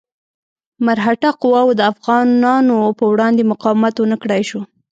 مرهټه 0.85 1.29
قواوو 1.41 1.77
د 1.79 1.81
افغانانو 1.91 2.77
په 2.99 3.03
وړاندې 3.11 3.49
مقاومت 3.51 3.95
ونه 3.97 4.17
کړای 4.23 4.41
شو. 4.49 4.61